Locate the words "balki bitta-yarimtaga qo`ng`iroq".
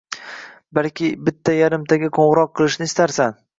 0.77-2.53